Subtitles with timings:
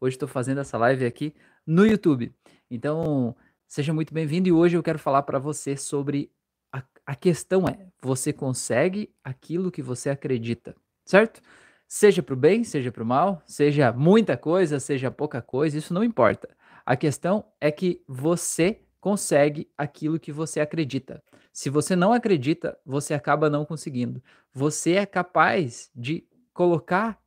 [0.00, 1.34] Hoje estou fazendo essa live aqui
[1.66, 2.32] no YouTube.
[2.70, 3.34] Então,
[3.66, 6.30] seja muito bem-vindo e hoje eu quero falar para você sobre
[6.72, 11.40] a, a questão é: você consegue aquilo que você acredita, certo?
[11.88, 15.92] Seja para o bem, seja para o mal, seja muita coisa, seja pouca coisa, isso
[15.92, 16.48] não importa.
[16.86, 21.20] A questão é que você consegue aquilo que você acredita.
[21.52, 24.22] Se você não acredita, você acaba não conseguindo.
[24.52, 27.18] Você é capaz de colocar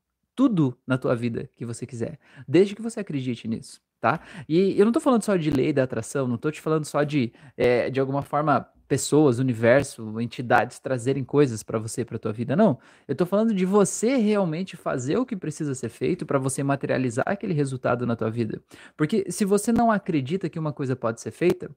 [0.42, 2.18] tudo na tua vida que você quiser,
[2.48, 4.20] desde que você acredite nisso, tá?
[4.50, 7.04] E eu não tô falando só de lei da atração, não tô te falando só
[7.04, 12.56] de, é, de alguma forma, pessoas, universo, entidades trazerem coisas para você, para tua vida,
[12.56, 12.80] não.
[13.08, 17.24] Eu tô falando de você realmente fazer o que precisa ser feito para você materializar
[17.28, 18.60] aquele resultado na tua vida.
[18.98, 21.70] Porque se você não acredita que uma coisa pode ser feita,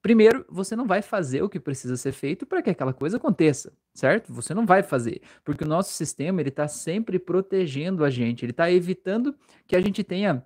[0.00, 3.72] Primeiro, você não vai fazer o que precisa ser feito para que aquela coisa aconteça,
[3.92, 4.32] certo?
[4.32, 8.52] Você não vai fazer, porque o nosso sistema ele está sempre protegendo a gente, ele
[8.52, 9.34] está evitando
[9.66, 10.44] que a gente tenha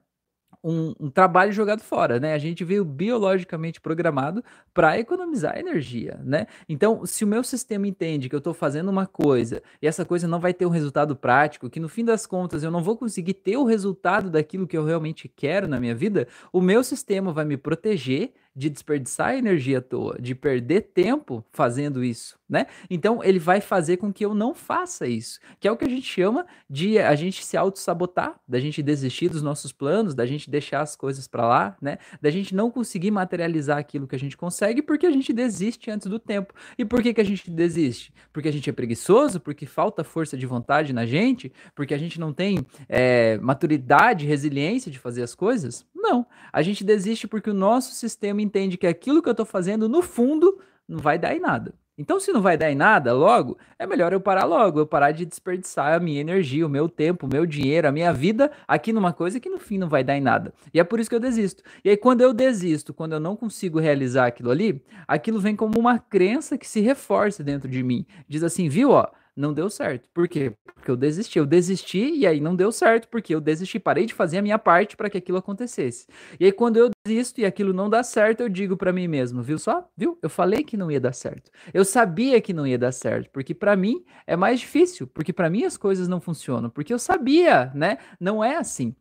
[0.65, 2.35] um, um, trabalho jogado fora, né?
[2.35, 6.47] A gente veio biologicamente programado para economizar energia, né?
[6.69, 10.29] Então, se o meu sistema entende que eu estou fazendo uma coisa e essa coisa
[10.29, 13.35] não vai ter um resultado prático, que no fim das contas eu não vou conseguir
[13.35, 17.45] ter o resultado daquilo que eu realmente quero na minha vida, o meu sistema vai
[17.45, 22.67] me proteger de desperdiçar energia à toa, de perder tempo fazendo isso, né?
[22.91, 25.89] Então ele vai fazer com que eu não faça isso, que é o que a
[25.89, 30.51] gente chama de a gente se auto-sabotar, da gente desistir dos nossos planos, da gente
[30.51, 31.99] deixar as coisas para lá, né?
[32.21, 36.07] Da gente não conseguir materializar aquilo que a gente consegue porque a gente desiste antes
[36.07, 36.53] do tempo.
[36.77, 38.13] E por que, que a gente desiste?
[38.33, 42.21] Porque a gente é preguiçoso, porque falta força de vontade na gente, porque a gente
[42.21, 45.87] não tem é, maturidade, resiliência de fazer as coisas?
[46.03, 46.27] Não.
[46.53, 50.03] A gente desiste porque o nosso sistema entende que aquilo que eu estou fazendo, no
[50.03, 51.73] fundo, não vai dar em nada.
[51.97, 55.13] Então, se não vai dar em nada logo, é melhor eu parar logo, eu parar
[55.13, 58.93] de desperdiçar a minha energia, o meu tempo, o meu dinheiro, a minha vida aqui
[58.93, 60.53] numa coisa que no fim não vai dar em nada.
[60.75, 61.63] E é por isso que eu desisto.
[61.85, 65.79] E aí, quando eu desisto, quando eu não consigo realizar aquilo ali, aquilo vem como
[65.79, 68.05] uma crença que se reforça dentro de mim.
[68.27, 69.07] Diz assim, viu, ó,
[69.37, 70.09] não deu certo.
[70.13, 70.53] Por quê?
[70.75, 71.39] Porque eu desisti.
[71.39, 74.59] Eu desisti e aí não deu certo, porque eu desisti, parei de fazer a minha
[74.59, 76.07] parte para que aquilo acontecesse.
[76.39, 79.43] E aí, quando eu desisto e aquilo não dá certo, eu digo para mim mesmo,
[79.43, 79.89] viu só?
[79.97, 80.19] Viu?
[80.23, 81.51] Eu falei que não ia dar certo.
[81.73, 85.51] Eu sabia que não ia dar certo, porque para mim é mais difícil, porque para
[85.51, 87.99] mim as coisas não funcionam, porque eu sabia, né?
[88.21, 88.95] Não é assim.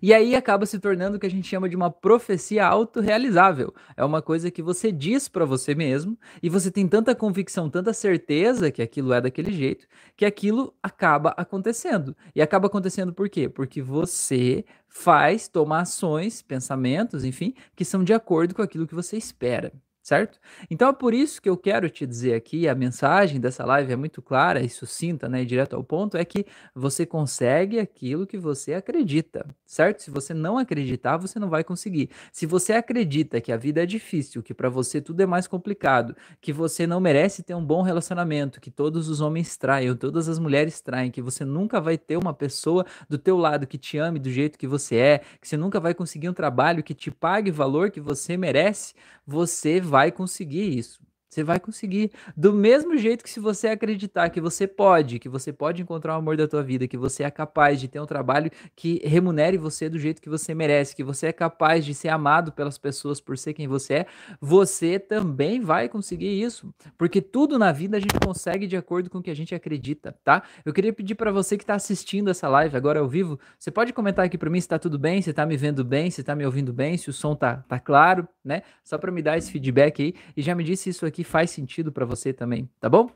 [0.00, 3.74] E aí acaba se tornando o que a gente chama de uma profecia autorrealizável.
[3.96, 7.92] É uma coisa que você diz para você mesmo e você tem tanta convicção, tanta
[7.92, 12.16] certeza que aquilo é daquele jeito, que aquilo acaba acontecendo.
[12.34, 13.48] E acaba acontecendo por quê?
[13.48, 19.16] Porque você faz, toma ações, pensamentos, enfim, que são de acordo com aquilo que você
[19.16, 19.72] espera
[20.02, 20.38] certo?
[20.70, 23.96] Então é por isso que eu quero te dizer aqui, a mensagem dessa live é
[23.96, 28.74] muito clara e sucinta, né, direto ao ponto, é que você consegue aquilo que você
[28.74, 30.02] acredita, certo?
[30.02, 32.10] Se você não acreditar, você não vai conseguir.
[32.32, 36.16] Se você acredita que a vida é difícil, que para você tudo é mais complicado,
[36.40, 40.38] que você não merece ter um bom relacionamento, que todos os homens traem, todas as
[40.38, 44.18] mulheres traem, que você nunca vai ter uma pessoa do teu lado que te ame
[44.18, 47.50] do jeito que você é, que você nunca vai conseguir um trabalho que te pague
[47.50, 48.94] o valor que você merece,
[49.26, 51.02] você vai conseguir isso.
[51.32, 52.12] Você vai conseguir.
[52.36, 56.18] Do mesmo jeito que se você acreditar que você pode, que você pode encontrar o
[56.18, 59.88] amor da tua vida, que você é capaz de ter um trabalho que remunere você
[59.88, 63.38] do jeito que você merece, que você é capaz de ser amado pelas pessoas por
[63.38, 64.06] ser quem você é,
[64.42, 66.70] você também vai conseguir isso.
[66.98, 70.14] Porque tudo na vida a gente consegue de acordo com o que a gente acredita,
[70.22, 70.42] tá?
[70.66, 73.94] Eu queria pedir para você que está assistindo essa live agora ao vivo, você pode
[73.94, 76.36] comentar aqui para mim se está tudo bem, se está me vendo bem, se está
[76.36, 78.60] me ouvindo bem, se o som tá, tá claro, né?
[78.84, 80.14] Só para me dar esse feedback aí.
[80.36, 83.10] E já me disse isso aqui que faz sentido para você também, tá bom?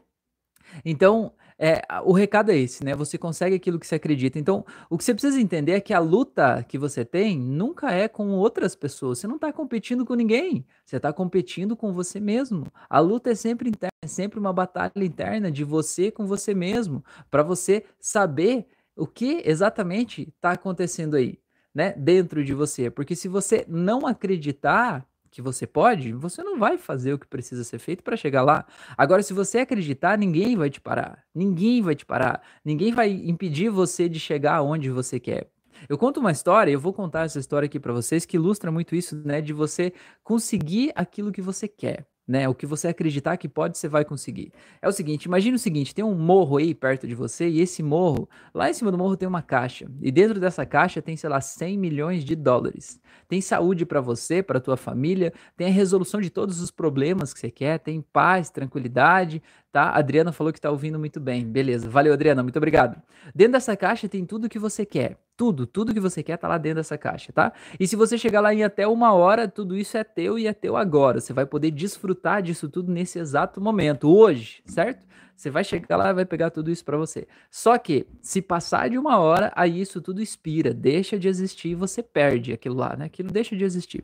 [0.84, 2.94] Então, é, o recado é esse, né?
[2.94, 4.38] Você consegue aquilo que você acredita.
[4.38, 8.08] Então, o que você precisa entender é que a luta que você tem nunca é
[8.08, 9.18] com outras pessoas.
[9.18, 10.66] Você não está competindo com ninguém.
[10.84, 12.66] Você está competindo com você mesmo.
[12.88, 17.04] A luta é sempre interna, é sempre uma batalha interna de você com você mesmo,
[17.30, 21.38] para você saber o que exatamente está acontecendo aí,
[21.74, 21.92] né?
[21.92, 22.90] Dentro de você.
[22.90, 25.06] Porque se você não acreditar
[25.36, 28.64] que você pode, você não vai fazer o que precisa ser feito para chegar lá.
[28.96, 31.22] Agora, se você acreditar, ninguém vai te parar.
[31.34, 32.40] Ninguém vai te parar.
[32.64, 35.50] Ninguém vai impedir você de chegar aonde você quer.
[35.90, 38.96] Eu conto uma história, eu vou contar essa história aqui para vocês que ilustra muito
[38.96, 39.92] isso, né, de você
[40.24, 42.48] conseguir aquilo que você quer né?
[42.48, 44.52] O que você acreditar que pode, você vai conseguir.
[44.82, 47.82] É o seguinte, imagine o seguinte, tem um morro aí perto de você e esse
[47.82, 49.86] morro, lá em cima do morro tem uma caixa.
[50.00, 53.00] E dentro dessa caixa tem, sei lá, 100 milhões de dólares.
[53.28, 57.40] Tem saúde para você, para tua família, tem a resolução de todos os problemas que
[57.40, 59.90] você quer, tem paz, tranquilidade, tá?
[59.90, 61.44] A Adriana falou que tá ouvindo muito bem.
[61.46, 61.88] Beleza.
[61.88, 63.00] Valeu, Adriana, muito obrigado.
[63.34, 65.18] Dentro dessa caixa tem tudo que você quer.
[65.36, 67.52] Tudo, tudo que você quer tá lá dentro dessa caixa, tá?
[67.78, 70.52] E se você chegar lá em até uma hora, tudo isso é teu e é
[70.54, 71.20] teu agora.
[71.20, 75.04] Você vai poder desfrutar disso tudo nesse exato momento, hoje, certo?
[75.36, 77.28] Você vai chegar lá e vai pegar tudo isso para você.
[77.50, 81.74] Só que, se passar de uma hora, aí isso tudo expira, deixa de existir e
[81.74, 83.04] você perde aquilo lá, né?
[83.04, 84.02] Aquilo deixa de existir.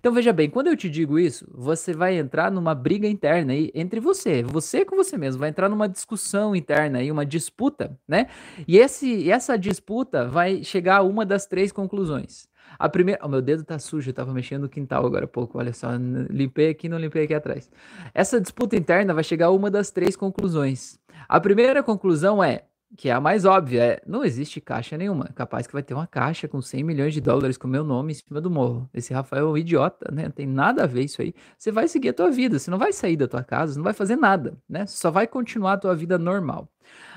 [0.00, 3.70] Então veja bem, quando eu te digo isso, você vai entrar numa briga interna aí
[3.74, 8.26] entre você, você com você mesmo, vai entrar numa discussão interna aí, uma disputa, né?
[8.66, 12.50] E esse, essa disputa vai chegar a uma das três conclusões.
[12.82, 13.24] A primeira.
[13.24, 15.90] O meu dedo tá sujo, eu tava mexendo no quintal agora há pouco, olha só.
[16.28, 17.70] Limpei aqui, não limpei aqui atrás.
[18.12, 20.98] Essa disputa interna vai chegar a uma das três conclusões.
[21.28, 22.64] A primeira conclusão é,
[22.96, 25.26] que é a mais óbvia, é não existe caixa nenhuma.
[25.32, 28.16] Capaz que vai ter uma caixa com 100 milhões de dólares com meu nome em
[28.16, 28.90] cima do morro.
[28.92, 30.24] Esse Rafael é um idiota, né?
[30.24, 31.32] Não tem nada a ver isso aí.
[31.56, 33.84] Você vai seguir a tua vida, você não vai sair da tua casa, você não
[33.84, 34.86] vai fazer nada, né?
[34.86, 36.68] Só vai continuar a tua vida normal.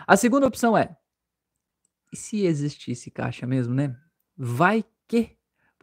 [0.05, 0.95] A segunda opção é,
[2.13, 3.95] e se existisse caixa mesmo, né?
[4.37, 5.34] Vai que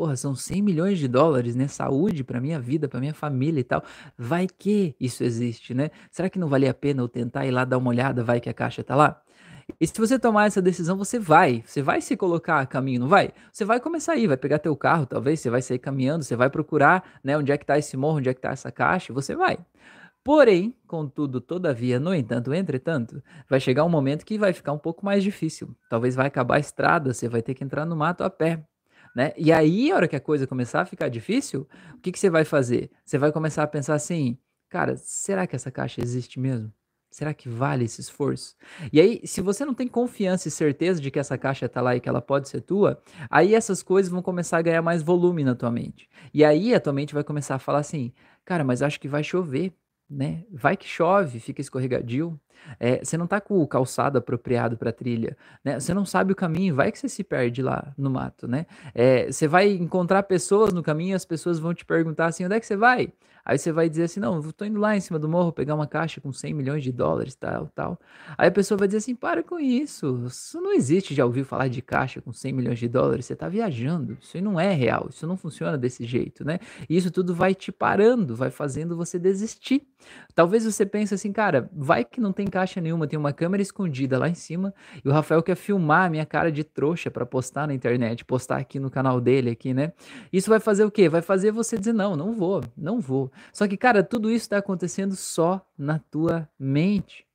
[0.03, 1.69] Porra, são 100 milhões de dólares, né?
[1.69, 3.85] Saúde para minha vida, para minha família e tal.
[4.19, 5.93] Vai que isso existe, né?
[6.11, 8.49] Será que não valia a pena eu tentar ir lá dar uma olhada, vai que
[8.51, 9.23] a caixa tá lá?
[9.81, 11.63] E se você tomar essa decisão, você vai.
[11.65, 13.31] Você vai se colocar a caminho, não vai?
[13.53, 16.51] Você vai começar aí, vai pegar teu carro, talvez, você vai sair caminhando, você vai
[16.51, 19.37] procurar, né, onde é que tá esse morro, onde é que tá essa caixa, você
[19.37, 19.57] vai.
[20.25, 25.05] Porém, contudo, todavia, no entanto, entretanto, vai chegar um momento que vai ficar um pouco
[25.05, 25.77] mais difícil.
[25.89, 28.65] Talvez vai acabar a estrada, você vai ter que entrar no mato a pé
[29.15, 29.33] né?
[29.37, 32.31] E aí, a hora que a coisa começar a ficar difícil, o que, que você
[32.31, 32.91] vai fazer?
[33.05, 34.39] Você vai começar a pensar assim,
[34.69, 36.73] cara, será que essa caixa existe mesmo?
[37.11, 38.57] Será que vale esse esforço?
[38.91, 41.95] E aí, se você não tem confiança e certeza de que essa caixa está lá
[41.95, 45.45] e que ela pode ser tua, aí essas coisas vão começar a ganhar mais volume
[45.45, 46.09] na tua mente.
[46.33, 48.15] E aí a tua mente vai começar a falar assim:
[48.47, 49.75] cara, mas acho que vai chover
[50.13, 50.45] né?
[50.51, 52.39] Vai que chove, fica escorregadio.
[52.79, 55.79] É, você não tá com o calçado apropriado para trilha, né?
[55.79, 58.67] Você não sabe o caminho, vai que você se perde lá no mato, né?
[58.95, 62.61] É, você vai encontrar pessoas no caminho, as pessoas vão te perguntar assim, onde é
[62.61, 63.13] que você vai?
[63.45, 65.75] Aí você vai dizer assim, não, eu tô indo lá em cima do morro pegar
[65.75, 67.99] uma caixa com 100 milhões de dólares, tal, tal.
[68.39, 71.67] Aí a pessoa vai dizer assim, para com isso, isso não existe, já ouviu falar
[71.69, 75.27] de caixa com 100 milhões de dólares, você tá viajando, isso não é real, isso
[75.27, 76.61] não funciona desse jeito, né?
[76.89, 79.89] E isso tudo vai te parando, vai fazendo você desistir.
[80.35, 84.19] Talvez você pense assim, cara, vai que não tem caixa nenhuma, tem uma câmera escondida
[84.19, 84.75] lá em cima
[85.05, 88.59] e o Rafael quer filmar a minha cara de trouxa para postar na internet, postar
[88.59, 89.93] aqui no canal dele aqui, né?
[90.33, 91.09] Isso vai fazer o quê?
[91.09, 93.31] Vai fazer você dizer não, não vou, não vou.
[93.53, 97.27] Só que, cara, tudo isso está acontecendo só na tua mente.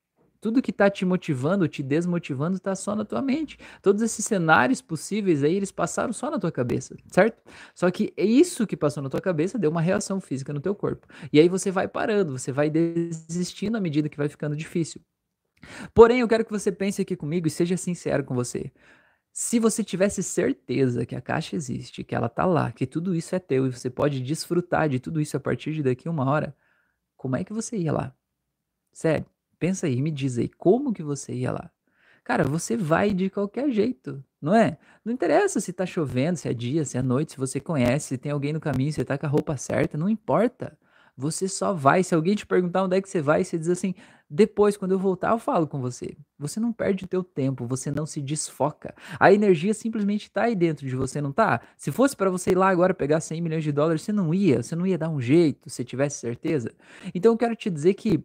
[0.48, 3.60] Tudo que está te motivando, te desmotivando, está só na tua mente.
[3.82, 7.44] Todos esses cenários possíveis aí, eles passaram só na tua cabeça, certo?
[7.76, 10.74] Só que é isso que passou na tua cabeça deu uma reação física no teu
[10.74, 11.06] corpo.
[11.34, 15.02] E aí você vai parando, você vai desistindo à medida que vai ficando difícil.
[15.94, 18.72] Porém, eu quero que você pense aqui comigo e seja sincero com você.
[19.34, 23.36] Se você tivesse certeza que a caixa existe, que ela tá lá, que tudo isso
[23.36, 26.56] é teu e você pode desfrutar de tudo isso a partir de daqui uma hora,
[27.18, 28.16] como é que você ia lá?
[28.94, 29.26] Sério,
[29.59, 31.71] pensa aí, me diz aí, como que você ia lá?
[32.24, 34.77] Cara, você vai de qualquer jeito, não é?
[35.04, 38.18] Não interessa se tá chovendo, se é dia, se é noite, se você conhece, se
[38.18, 40.77] tem alguém no caminho, se tá com a roupa certa, não importa.
[41.15, 42.04] Você só vai.
[42.04, 43.95] Se alguém te perguntar onde é que você vai, você diz assim:
[44.30, 46.18] depois, quando eu voltar, eu falo com você.
[46.38, 48.94] Você não perde o teu tempo, você não se desfoca.
[49.19, 51.62] A energia simplesmente está aí dentro de você, não tá?
[51.77, 54.61] Se fosse para você ir lá agora pegar 100 milhões de dólares, você não ia,
[54.61, 56.71] você não ia dar um jeito, se tivesse certeza.
[57.16, 58.23] Então eu quero te dizer que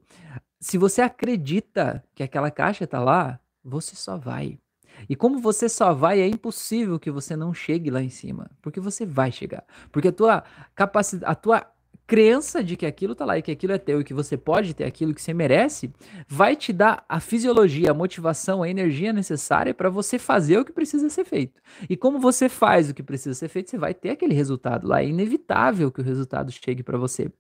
[0.63, 4.61] se você acredita que aquela caixa está lá, você só vai.
[5.09, 8.79] E como você só vai, é impossível que você não chegue lá em cima, porque
[8.79, 9.65] você vai chegar.
[9.91, 11.67] Porque a tua capacidade, a tua
[12.07, 14.75] crença de que aquilo tá lá e que aquilo é teu e que você pode
[14.75, 15.91] ter aquilo que você merece,
[16.29, 20.73] vai te dar a fisiologia, a motivação, a energia necessária para você fazer o que
[20.73, 21.61] precisa ser feito.
[21.89, 25.01] E como você faz o que precisa ser feito, você vai ter aquele resultado lá.
[25.01, 27.31] É inevitável que o resultado chegue para você.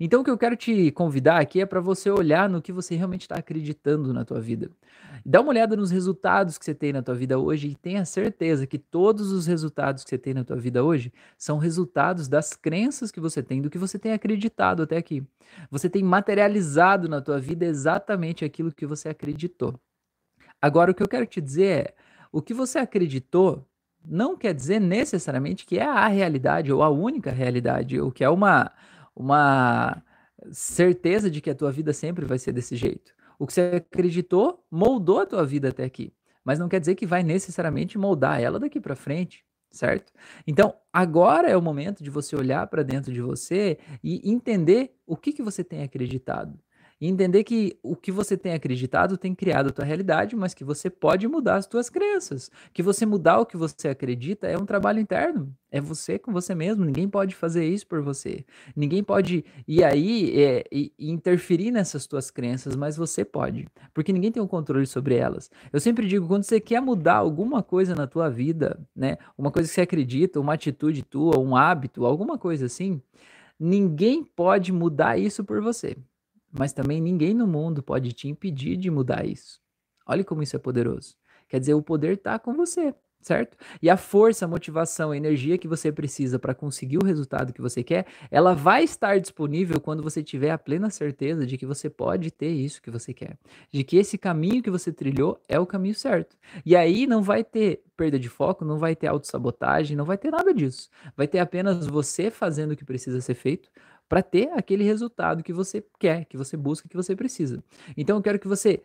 [0.00, 2.94] Então o que eu quero te convidar aqui é para você olhar no que você
[2.94, 4.70] realmente está acreditando na tua vida.
[5.24, 8.66] Dá uma olhada nos resultados que você tem na tua vida hoje e tenha certeza
[8.66, 13.10] que todos os resultados que você tem na tua vida hoje são resultados das crenças
[13.10, 15.26] que você tem, do que você acreditado até aqui.
[15.70, 19.78] Você tem materializado na tua vida exatamente aquilo que você acreditou.
[20.60, 21.94] Agora, o que eu quero te dizer é:
[22.30, 23.68] o que você acreditou
[24.04, 28.28] não quer dizer necessariamente que é a realidade ou a única realidade, ou que é
[28.28, 28.70] uma,
[29.14, 30.02] uma
[30.50, 33.12] certeza de que a tua vida sempre vai ser desse jeito.
[33.38, 36.12] O que você acreditou moldou a tua vida até aqui,
[36.44, 40.12] mas não quer dizer que vai necessariamente moldar ela daqui para frente, certo?
[40.46, 45.16] Então, agora é o momento de você olhar para dentro de você e entender o
[45.16, 46.58] que, que você tem acreditado.
[47.02, 50.62] E entender que o que você tem acreditado tem criado a tua realidade, mas que
[50.62, 52.48] você pode mudar as tuas crenças.
[52.72, 55.52] Que você mudar o que você acredita é um trabalho interno.
[55.68, 56.84] É você com você mesmo.
[56.84, 58.44] Ninguém pode fazer isso por você.
[58.76, 63.66] Ninguém pode ir aí é, e, interferir nessas tuas crenças, mas você pode.
[63.92, 65.50] Porque ninguém tem o um controle sobre elas.
[65.72, 69.18] Eu sempre digo, quando você quer mudar alguma coisa na tua vida, né?
[69.36, 73.02] Uma coisa que você acredita, uma atitude tua, um hábito, alguma coisa assim,
[73.58, 75.96] ninguém pode mudar isso por você.
[76.52, 79.60] Mas também ninguém no mundo pode te impedir de mudar isso.
[80.06, 81.16] Olha como isso é poderoso.
[81.48, 83.56] Quer dizer, o poder está com você certo?
[83.80, 87.60] E a força, a motivação, a energia que você precisa para conseguir o resultado que
[87.60, 91.88] você quer, ela vai estar disponível quando você tiver a plena certeza de que você
[91.88, 93.38] pode ter isso que você quer,
[93.72, 96.36] de que esse caminho que você trilhou é o caminho certo.
[96.66, 100.30] E aí não vai ter perda de foco, não vai ter autossabotagem, não vai ter
[100.30, 100.88] nada disso.
[101.16, 103.70] Vai ter apenas você fazendo o que precisa ser feito
[104.12, 107.64] para ter aquele resultado que você quer, que você busca, que você precisa.
[107.96, 108.82] Então eu quero que você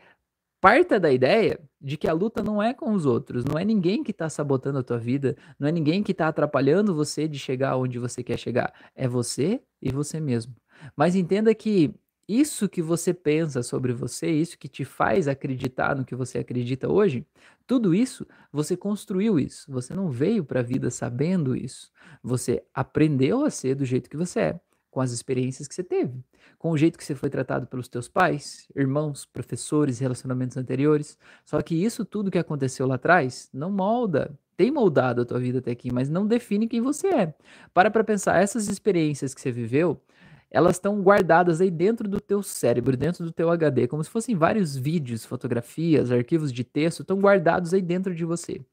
[0.61, 4.05] parta da ideia de que a luta não é com os outros, não é ninguém
[4.05, 7.75] que está sabotando a tua vida, não é ninguém que está atrapalhando você de chegar
[7.75, 10.55] onde você quer chegar, é você e você mesmo.
[10.95, 11.93] Mas entenda que
[12.25, 16.89] isso que você pensa sobre você, isso que te faz acreditar no que você acredita
[16.89, 17.27] hoje,
[17.65, 19.69] tudo isso, você construiu isso.
[19.69, 21.91] Você não veio para a vida sabendo isso.
[22.23, 26.23] Você aprendeu a ser do jeito que você é com as experiências que você teve,
[26.57, 31.17] com o jeito que você foi tratado pelos teus pais, irmãos, professores, relacionamentos anteriores.
[31.45, 35.59] Só que isso tudo que aconteceu lá atrás não molda, tem moldado a tua vida
[35.59, 37.33] até aqui, mas não define quem você é.
[37.73, 40.01] Para para pensar, essas experiências que você viveu,
[40.49, 44.35] elas estão guardadas aí dentro do teu cérebro, dentro do teu HD, como se fossem
[44.35, 48.65] vários vídeos, fotografias, arquivos de texto, estão guardados aí dentro de você.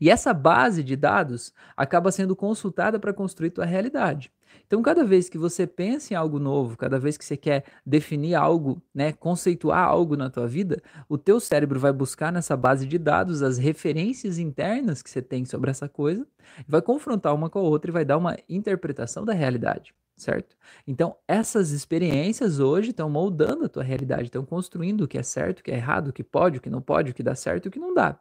[0.00, 4.32] E essa base de dados acaba sendo consultada para construir tua realidade.
[4.66, 8.34] Então, cada vez que você pensa em algo novo, cada vez que você quer definir
[8.34, 12.98] algo, né, conceituar algo na tua vida, o teu cérebro vai buscar nessa base de
[12.98, 16.26] dados as referências internas que você tem sobre essa coisa,
[16.66, 20.56] vai confrontar uma com a outra e vai dar uma interpretação da realidade, certo?
[20.86, 25.60] Então, essas experiências hoje estão moldando a tua realidade, estão construindo o que é certo,
[25.60, 27.66] o que é errado, o que pode, o que não pode, o que dá certo
[27.66, 28.18] e o que não dá.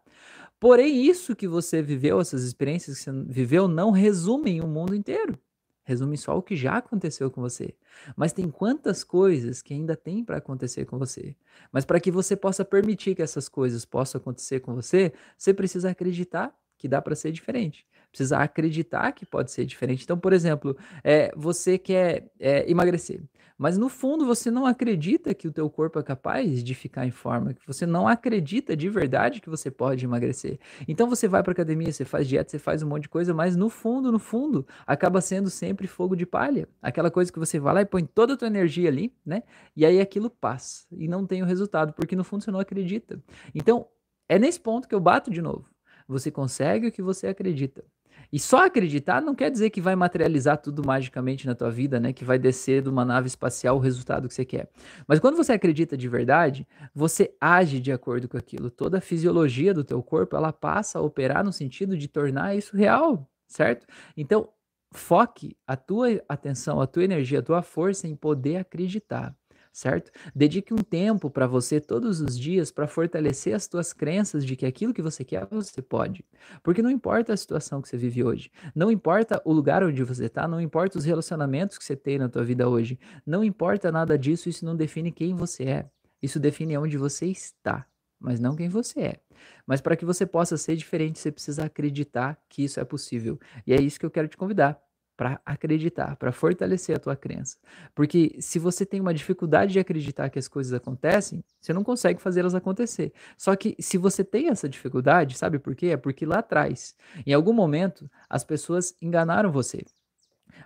[0.59, 5.37] Porém, isso que você viveu, essas experiências que você viveu, não resumem o mundo inteiro
[5.85, 7.73] resume só o que já aconteceu com você.
[8.15, 11.35] Mas tem quantas coisas que ainda tem para acontecer com você.
[11.71, 15.91] Mas para que você possa permitir que essas coisas possam acontecer com você, você precisa
[15.91, 17.85] acreditar que dá para ser diferente.
[18.15, 20.05] Precisa acreditar que pode ser diferente.
[20.05, 23.21] Então, por exemplo, é, você quer é, emagrecer,
[23.57, 27.11] mas no fundo você não acredita que o teu corpo é capaz de ficar em
[27.11, 30.57] forma, que você não acredita de verdade que você pode emagrecer.
[30.87, 33.57] Então você vai para academia, você faz dieta, você faz um monte de coisa, mas
[33.57, 36.69] no fundo, no fundo, acaba sendo sempre fogo de palha.
[36.81, 39.43] Aquela coisa que você vai lá e põe toda a tua energia ali, né?
[39.75, 43.21] E aí aquilo passa e não tem o resultado, porque no fundo você não acredita.
[43.53, 43.89] Então,
[44.29, 45.65] é nesse ponto que eu bato de novo.
[46.07, 47.83] Você consegue o que você acredita.
[48.31, 52.11] E só acreditar não quer dizer que vai materializar tudo magicamente na tua vida, né?
[52.11, 54.69] Que vai descer de uma nave espacial o resultado que você quer.
[55.07, 58.69] Mas quando você acredita de verdade, você age de acordo com aquilo.
[58.69, 62.75] Toda a fisiologia do teu corpo, ela passa a operar no sentido de tornar isso
[62.75, 63.85] real, certo?
[64.17, 64.49] Então,
[64.93, 69.35] foque a tua atenção, a tua energia, a tua força em poder acreditar
[69.75, 70.09] certo?
[70.33, 74.65] Dedique um tempo para você todos os dias para fortalecer as tuas crenças de que
[74.65, 76.23] aquilo que você quer você pode.
[76.63, 80.25] Porque não importa a situação que você vive hoje, não importa o lugar onde você
[80.27, 84.17] está, não importa os relacionamentos que você tem na tua vida hoje, não importa nada
[84.17, 85.89] disso, isso não define quem você é.
[86.21, 87.85] Isso define onde você está,
[88.17, 89.19] mas não quem você é.
[89.67, 93.37] Mas para que você possa ser diferente, você precisa acreditar que isso é possível.
[93.67, 94.81] E é isso que eu quero te convidar
[95.17, 97.57] para acreditar, para fortalecer a tua crença.
[97.93, 102.21] Porque se você tem uma dificuldade de acreditar que as coisas acontecem, você não consegue
[102.21, 103.13] fazê-las acontecer.
[103.37, 105.87] Só que se você tem essa dificuldade, sabe por quê?
[105.87, 106.95] É porque lá atrás,
[107.25, 109.83] em algum momento, as pessoas enganaram você.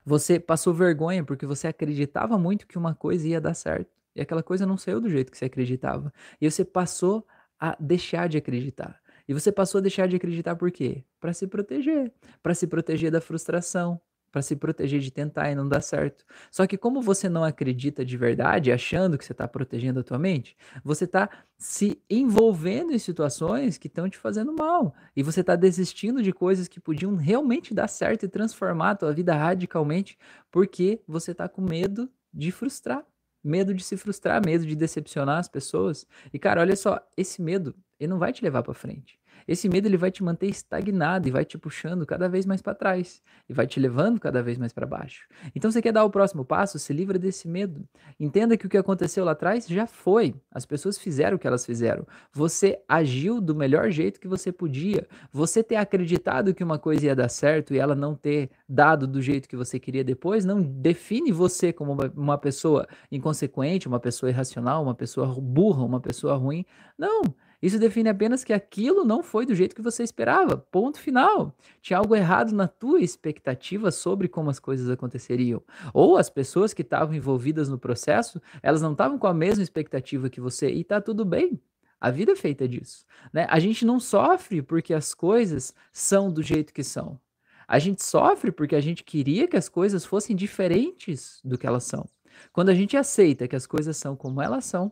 [0.06, 3.92] Você passou vergonha porque você acreditava muito que uma coisa ia dar certo.
[4.16, 6.12] E aquela coisa não saiu do jeito que você acreditava.
[6.42, 7.26] E você passou
[7.60, 9.00] a deixar de acreditar.
[9.28, 11.04] E você passou a deixar de acreditar por quê?
[11.20, 15.68] Para se proteger, para se proteger da frustração, para se proteger de tentar e não
[15.68, 16.26] dar certo.
[16.52, 20.20] Só que como você não acredita de verdade, achando que você está protegendo a tua
[20.20, 24.94] mente, você está se envolvendo em situações que estão te fazendo mal.
[25.16, 29.14] E você está desistindo de coisas que podiam realmente dar certo e transformar a tua
[29.14, 30.18] vida radicalmente,
[30.52, 33.06] porque você está com medo de frustrar.
[33.42, 36.06] Medo de se frustrar, medo de decepcionar as pessoas.
[36.34, 39.18] E cara, olha só, esse medo, ele não vai te levar para frente.
[39.50, 42.76] Esse medo ele vai te manter estagnado e vai te puxando cada vez mais para
[42.76, 45.28] trás e vai te levando cada vez mais para baixo.
[45.56, 46.78] Então você quer dar o próximo passo?
[46.78, 47.84] Se livra desse medo.
[48.20, 50.36] Entenda que o que aconteceu lá atrás já foi.
[50.52, 52.06] As pessoas fizeram o que elas fizeram.
[52.32, 55.08] Você agiu do melhor jeito que você podia.
[55.34, 59.20] Você ter acreditado que uma coisa ia dar certo e ela não ter dado do
[59.20, 64.30] jeito que você queria depois não define você como uma, uma pessoa inconsequente, uma pessoa
[64.30, 66.64] irracional, uma pessoa burra, uma pessoa ruim.
[66.96, 67.24] Não.
[67.62, 70.58] Isso define apenas que aquilo não foi do jeito que você esperava.
[70.58, 71.54] Ponto final.
[71.82, 75.62] Tinha algo errado na tua expectativa sobre como as coisas aconteceriam.
[75.94, 80.30] Ou as pessoas que estavam envolvidas no processo, elas não estavam com a mesma expectativa
[80.30, 81.60] que você e tá tudo bem.
[82.00, 83.06] A vida é feita disso.
[83.34, 83.46] Né?
[83.50, 87.20] A gente não sofre porque as coisas são do jeito que são.
[87.68, 91.84] A gente sofre porque a gente queria que as coisas fossem diferentes do que elas
[91.84, 92.08] são.
[92.54, 94.92] Quando a gente aceita que as coisas são como elas são,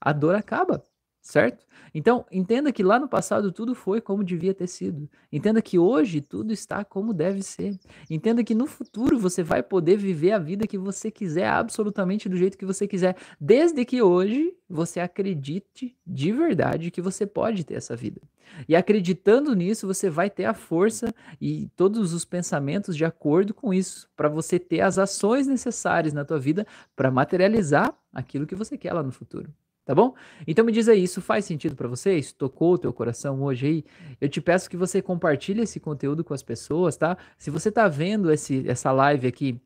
[0.00, 0.84] a dor acaba
[1.26, 1.66] certo?
[1.92, 5.10] Então, entenda que lá no passado tudo foi como devia ter sido.
[5.32, 7.76] Entenda que hoje tudo está como deve ser.
[8.08, 12.36] Entenda que no futuro você vai poder viver a vida que você quiser, absolutamente do
[12.36, 17.74] jeito que você quiser, desde que hoje você acredite de verdade que você pode ter
[17.74, 18.20] essa vida.
[18.68, 23.74] E acreditando nisso, você vai ter a força e todos os pensamentos de acordo com
[23.74, 26.64] isso, para você ter as ações necessárias na tua vida
[26.94, 29.52] para materializar aquilo que você quer lá no futuro
[29.86, 30.14] tá bom?
[30.46, 32.32] Então me diz aí, isso faz sentido para vocês?
[32.32, 33.84] Tocou o teu coração hoje aí?
[34.20, 37.16] Eu te peço que você compartilhe esse conteúdo com as pessoas, tá?
[37.38, 39.60] Se você tá vendo esse, essa live aqui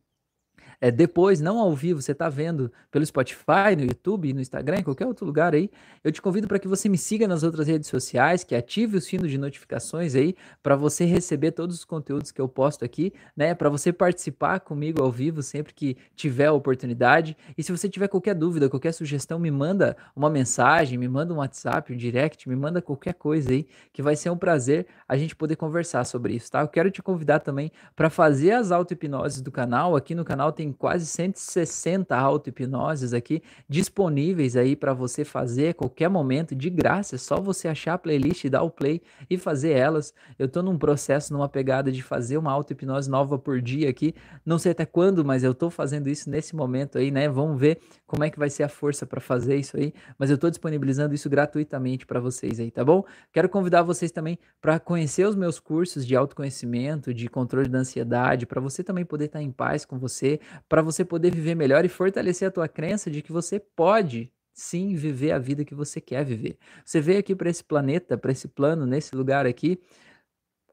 [0.80, 4.82] é, depois, não ao vivo, você está vendo pelo Spotify, no YouTube, no Instagram, em
[4.82, 5.70] qualquer outro lugar aí,
[6.02, 9.00] eu te convido para que você me siga nas outras redes sociais, que ative o
[9.00, 13.54] sino de notificações aí, para você receber todos os conteúdos que eu posto aqui, né?
[13.54, 17.36] Para você participar comigo ao vivo sempre que tiver a oportunidade.
[17.58, 21.38] E se você tiver qualquer dúvida, qualquer sugestão, me manda uma mensagem, me manda um
[21.38, 25.36] WhatsApp, um direct, me manda qualquer coisa aí, que vai ser um prazer a gente
[25.36, 26.62] poder conversar sobre isso, tá?
[26.62, 29.94] Eu quero te convidar também para fazer as auto-hipnoses do canal.
[29.94, 36.08] Aqui no canal tem quase 160 auto-hipnoses aqui disponíveis aí para você fazer a qualquer
[36.08, 37.16] momento, de graça.
[37.16, 40.14] É só você achar a playlist, dar o play e fazer elas.
[40.38, 44.14] Eu estou num processo, numa pegada de fazer uma auto-hipnose nova por dia aqui.
[44.44, 47.28] Não sei até quando, mas eu estou fazendo isso nesse momento aí, né?
[47.28, 49.92] Vamos ver como é que vai ser a força para fazer isso aí.
[50.18, 53.04] Mas eu estou disponibilizando isso gratuitamente para vocês aí, tá bom?
[53.32, 58.46] Quero convidar vocês também para conhecer os meus cursos de autoconhecimento, de controle da ansiedade,
[58.46, 61.88] para você também poder estar em paz com você, para você poder viver melhor e
[61.88, 66.24] fortalecer a tua crença de que você pode sim viver a vida que você quer
[66.24, 66.58] viver.
[66.84, 69.80] Você veio aqui para esse planeta, para esse plano, nesse lugar aqui,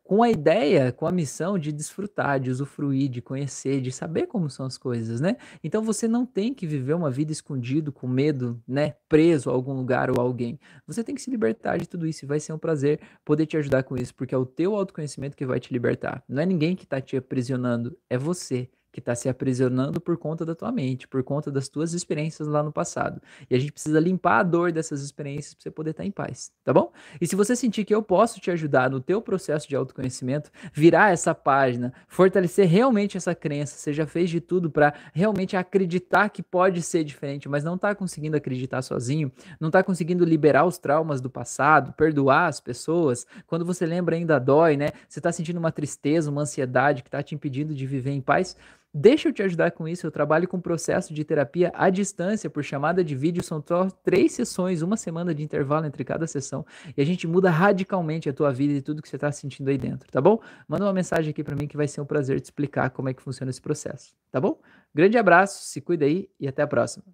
[0.07, 4.49] com a ideia, com a missão de desfrutar, de usufruir, de conhecer, de saber como
[4.49, 5.35] são as coisas, né?
[5.61, 8.95] Então você não tem que viver uma vida escondido, com medo, né?
[9.09, 10.57] Preso a algum lugar ou alguém.
[10.87, 13.57] Você tem que se libertar de tudo isso e vai ser um prazer poder te
[13.57, 16.23] ajudar com isso, porque é o teu autoconhecimento que vai te libertar.
[16.27, 20.43] Não é ninguém que está te aprisionando, é você que está se aprisionando por conta
[20.43, 23.21] da tua mente, por conta das tuas experiências lá no passado.
[23.47, 26.09] E a gente precisa limpar a dor dessas experiências para você poder estar tá em
[26.09, 26.91] paz, tá bom?
[27.21, 31.11] E se você sentir que eu posso te ajudar no teu processo de autoconhecimento, virar
[31.11, 36.41] essa página, fortalecer realmente essa crença, você já fez de tudo para realmente acreditar que
[36.41, 41.21] pode ser diferente, mas não está conseguindo acreditar sozinho, não está conseguindo liberar os traumas
[41.21, 44.87] do passado, perdoar as pessoas, quando você lembra ainda dói, né?
[45.07, 48.57] Você está sentindo uma tristeza, uma ansiedade que está te impedindo de viver em paz,
[48.93, 50.07] Deixa eu te ajudar com isso.
[50.07, 53.43] Eu trabalho com processo de terapia à distância por chamada de vídeo.
[53.43, 56.65] São só três sessões, uma semana de intervalo entre cada sessão.
[56.95, 59.77] E a gente muda radicalmente a tua vida e tudo que você está sentindo aí
[59.77, 60.39] dentro, tá bom?
[60.67, 63.13] Manda uma mensagem aqui para mim que vai ser um prazer te explicar como é
[63.13, 64.59] que funciona esse processo, tá bom?
[64.93, 67.05] Grande abraço, se cuida aí e até a próxima.